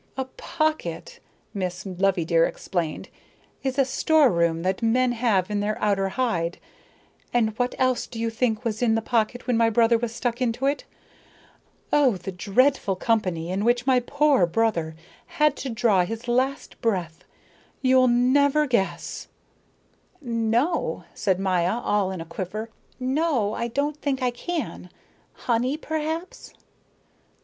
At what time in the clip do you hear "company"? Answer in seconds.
12.95-13.51